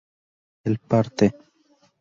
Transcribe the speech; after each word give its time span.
él 0.63 0.79
parte 0.91 1.25